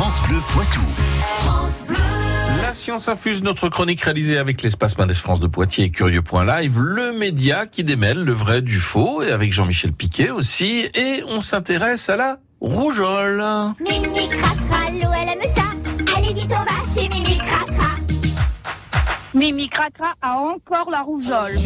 France 0.00 0.22
Bleu 0.28 0.38
Poitou. 0.52 0.80
La 2.62 2.72
science 2.72 3.08
infuse 3.08 3.42
notre 3.42 3.68
chronique 3.68 4.00
réalisée 4.00 4.38
avec 4.38 4.62
l'espace 4.62 4.96
Mendes 4.96 5.12
France 5.12 5.40
de 5.40 5.48
Poitiers 5.48 5.86
et 5.86 5.90
Curieux.live, 5.90 6.78
le 6.78 7.18
média 7.18 7.66
qui 7.66 7.82
démêle 7.82 8.22
le 8.22 8.32
vrai 8.32 8.62
du 8.62 8.78
faux, 8.78 9.24
et 9.24 9.32
avec 9.32 9.52
Jean-Michel 9.52 9.92
Piquet 9.92 10.30
aussi, 10.30 10.88
et 10.94 11.24
on 11.26 11.40
s'intéresse 11.40 12.08
à 12.10 12.14
la 12.14 12.38
rougeole. 12.60 13.42
Mimi 13.80 14.28
cracra, 14.28 14.90
l'eau 14.92 15.10
elle 15.20 15.30
aime 15.30 15.52
ça. 15.52 15.64
Allez 16.16 16.32
vite, 16.32 16.52
on 16.52 16.62
va 16.62 16.94
chez 16.94 17.08
Mimi 17.08 17.36
cracra. 17.36 17.96
Mimi 19.34 19.68
Cracra 19.68 20.14
a 20.22 20.36
encore 20.36 20.92
la 20.92 21.02
rougeole. 21.02 21.58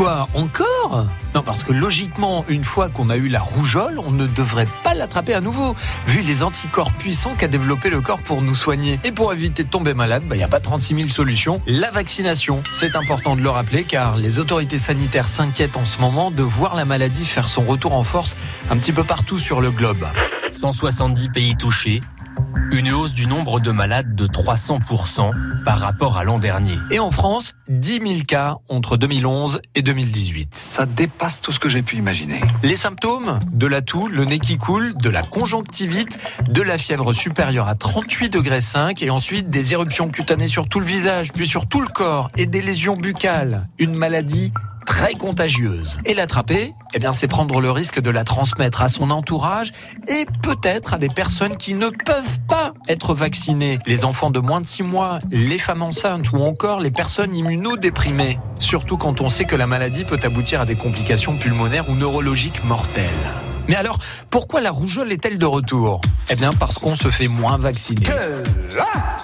Encore? 0.00 1.06
Non, 1.34 1.42
parce 1.42 1.62
que 1.62 1.72
logiquement, 1.72 2.46
une 2.48 2.64
fois 2.64 2.88
qu'on 2.88 3.10
a 3.10 3.18
eu 3.18 3.28
la 3.28 3.40
rougeole, 3.40 3.98
on 3.98 4.10
ne 4.10 4.26
devrait 4.26 4.66
pas 4.82 4.94
l'attraper 4.94 5.34
à 5.34 5.42
nouveau, 5.42 5.76
vu 6.06 6.22
les 6.22 6.42
anticorps 6.42 6.92
puissants 6.92 7.34
qu'a 7.36 7.48
développé 7.48 7.90
le 7.90 8.00
corps 8.00 8.20
pour 8.20 8.40
nous 8.40 8.54
soigner. 8.54 8.98
Et 9.04 9.12
pour 9.12 9.30
éviter 9.34 9.62
de 9.62 9.68
tomber 9.68 9.92
malade, 9.92 10.22
il 10.30 10.36
n'y 10.38 10.42
a 10.42 10.48
pas 10.48 10.58
36 10.58 10.96
000 10.96 11.08
solutions. 11.10 11.60
La 11.66 11.90
vaccination, 11.90 12.62
c'est 12.72 12.96
important 12.96 13.36
de 13.36 13.42
le 13.42 13.50
rappeler, 13.50 13.84
car 13.84 14.16
les 14.16 14.38
autorités 14.38 14.78
sanitaires 14.78 15.28
s'inquiètent 15.28 15.76
en 15.76 15.84
ce 15.84 16.00
moment 16.00 16.30
de 16.30 16.42
voir 16.42 16.76
la 16.76 16.86
maladie 16.86 17.26
faire 17.26 17.48
son 17.48 17.62
retour 17.62 17.92
en 17.92 18.02
force 18.02 18.36
un 18.70 18.78
petit 18.78 18.92
peu 18.92 19.04
partout 19.04 19.38
sur 19.38 19.60
le 19.60 19.70
globe. 19.70 20.06
170 20.50 21.28
pays 21.28 21.56
touchés, 21.56 22.00
une 22.72 22.92
hausse 22.92 23.14
du 23.14 23.26
nombre 23.26 23.58
de 23.60 23.70
malades 23.70 24.14
de 24.14 24.26
300% 24.26 25.64
par 25.64 25.78
rapport 25.78 26.18
à 26.18 26.24
l'an 26.24 26.38
dernier. 26.38 26.78
Et 26.90 26.98
en 26.98 27.10
France, 27.10 27.54
10 27.68 28.00
000 28.06 28.20
cas 28.26 28.56
entre 28.68 28.96
2011 28.96 29.60
et 29.74 29.82
2018. 29.82 30.54
Ça 30.54 30.86
dépasse 30.86 31.40
tout 31.40 31.52
ce 31.52 31.58
que 31.58 31.68
j'ai 31.68 31.82
pu 31.82 31.96
imaginer. 31.96 32.40
Les 32.62 32.76
symptômes 32.76 33.40
De 33.52 33.66
la 33.66 33.82
toux, 33.82 34.06
le 34.06 34.24
nez 34.24 34.38
qui 34.38 34.56
coule, 34.56 34.94
de 34.96 35.10
la 35.10 35.22
conjonctivite, 35.22 36.18
de 36.48 36.62
la 36.62 36.78
fièvre 36.78 37.12
supérieure 37.12 37.68
à 37.68 37.74
38 37.74 38.28
degrés 38.30 38.60
5 38.60 39.02
et 39.02 39.10
ensuite 39.10 39.50
des 39.50 39.72
éruptions 39.72 40.08
cutanées 40.08 40.48
sur 40.48 40.68
tout 40.68 40.80
le 40.80 40.86
visage, 40.86 41.32
puis 41.32 41.46
sur 41.46 41.66
tout 41.66 41.80
le 41.80 41.88
corps 41.88 42.30
et 42.36 42.46
des 42.46 42.62
lésions 42.62 42.96
buccales. 42.96 43.68
Une 43.78 43.94
maladie 43.94 44.52
très 45.00 45.14
contagieuse. 45.14 45.98
Et 46.04 46.12
l'attraper, 46.12 46.74
eh 46.92 46.98
bien, 46.98 47.10
c'est 47.12 47.26
prendre 47.26 47.62
le 47.62 47.70
risque 47.70 48.00
de 48.00 48.10
la 48.10 48.22
transmettre 48.22 48.82
à 48.82 48.88
son 48.88 49.10
entourage 49.10 49.72
et 50.08 50.26
peut-être 50.42 50.92
à 50.92 50.98
des 50.98 51.08
personnes 51.08 51.56
qui 51.56 51.72
ne 51.72 51.88
peuvent 51.88 52.38
pas 52.46 52.74
être 52.86 53.14
vaccinées. 53.14 53.78
Les 53.86 54.04
enfants 54.04 54.30
de 54.30 54.40
moins 54.40 54.60
de 54.60 54.66
6 54.66 54.82
mois, 54.82 55.20
les 55.30 55.58
femmes 55.58 55.80
enceintes 55.80 56.32
ou 56.32 56.42
encore 56.42 56.80
les 56.80 56.90
personnes 56.90 57.34
immunodéprimées. 57.34 58.38
Surtout 58.58 58.98
quand 58.98 59.22
on 59.22 59.30
sait 59.30 59.46
que 59.46 59.56
la 59.56 59.66
maladie 59.66 60.04
peut 60.04 60.20
aboutir 60.22 60.60
à 60.60 60.66
des 60.66 60.76
complications 60.76 61.34
pulmonaires 61.34 61.88
ou 61.88 61.94
neurologiques 61.94 62.62
mortelles. 62.64 63.06
Mais 63.68 63.76
alors, 63.76 63.96
pourquoi 64.28 64.60
la 64.60 64.70
rougeole 64.70 65.12
est-elle 65.12 65.38
de 65.38 65.46
retour? 65.46 66.02
Eh 66.28 66.34
bien, 66.34 66.52
parce 66.52 66.74
qu'on 66.74 66.94
se 66.94 67.08
fait 67.08 67.28
moins 67.28 67.56
vacciner. 67.56 68.04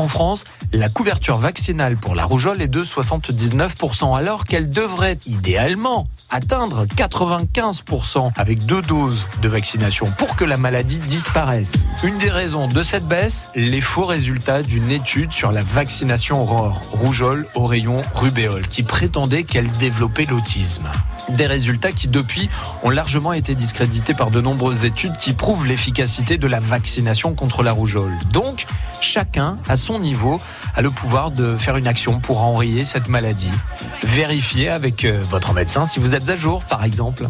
En 0.00 0.08
France, 0.08 0.44
la 0.72 0.88
couverture 0.88 1.36
vaccinale 1.36 1.98
pour 1.98 2.14
la 2.14 2.24
rougeole 2.24 2.62
est 2.62 2.68
de 2.68 2.82
79%, 2.82 4.16
alors 4.16 4.46
qu'elle 4.46 4.70
devrait 4.70 5.18
idéalement 5.26 6.06
atteindre 6.30 6.86
95% 6.86 8.30
avec 8.34 8.64
deux 8.64 8.80
doses 8.80 9.26
de 9.42 9.48
vaccination 9.50 10.10
pour 10.16 10.36
que 10.36 10.44
la 10.44 10.56
maladie 10.56 11.00
disparaisse. 11.00 11.84
Une 12.02 12.16
des 12.16 12.30
raisons 12.30 12.66
de 12.66 12.82
cette 12.82 13.06
baisse, 13.06 13.46
les 13.54 13.82
faux 13.82 14.06
résultats 14.06 14.62
d'une 14.62 14.90
étude 14.90 15.34
sur 15.34 15.52
la 15.52 15.62
vaccination 15.62 16.40
Aurore, 16.40 16.80
rougeole 16.92 17.46
rayon 17.54 18.00
rubéole, 18.14 18.66
qui 18.68 18.82
prétendait 18.82 19.42
qu'elle 19.42 19.70
développait 19.72 20.24
l'autisme. 20.24 20.88
Des 21.28 21.46
résultats 21.46 21.92
qui, 21.92 22.08
depuis, 22.08 22.48
ont 22.82 22.90
largement 22.90 23.32
été 23.32 23.54
discrédités 23.54 24.14
par 24.14 24.30
de 24.30 24.40
nombreuses 24.40 24.84
études 24.84 25.16
qui 25.16 25.32
prouvent 25.32 25.66
l'efficacité 25.66 26.38
de 26.38 26.46
la 26.46 26.58
vaccination 26.58 27.34
contre 27.34 27.62
la 27.62 27.72
rougeole. 27.72 28.12
Donc, 28.32 28.66
chacun, 29.00 29.58
à 29.68 29.76
son 29.76 29.89
niveau, 29.98 30.40
a 30.74 30.82
le 30.82 30.90
pouvoir 30.90 31.30
de 31.30 31.56
faire 31.56 31.76
une 31.76 31.86
action 31.86 32.20
pour 32.20 32.40
enrayer 32.40 32.84
cette 32.84 33.08
maladie. 33.08 33.50
Vérifiez 34.02 34.68
avec 34.68 35.04
euh, 35.04 35.20
votre 35.30 35.52
médecin 35.52 35.86
si 35.86 36.00
vous 36.00 36.14
êtes 36.14 36.28
à 36.28 36.36
jour, 36.36 36.64
par 36.64 36.84
exemple. 36.84 37.26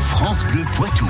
France 0.00 0.44
Bleu 0.44 0.64
Poitou. 0.76 1.06